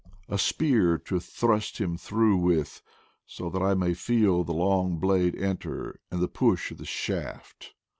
[0.27, 2.81] A spear to thrust him through with,
[3.27, 7.75] so that I may feel the long blade enter, and the push of the shaft.